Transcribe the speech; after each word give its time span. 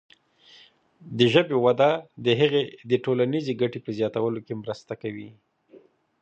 د 1.17 1.19
ژبې 1.33 1.57
وده 1.65 1.91
د 2.25 2.27
هغې 2.39 2.63
د 2.89 2.91
ټولنیزې 3.05 3.53
ګټې 3.61 3.79
په 3.85 3.91
زیاتولو 3.97 4.39
کې 4.45 4.53
مرسته 4.61 4.93
کوي. 5.01 5.29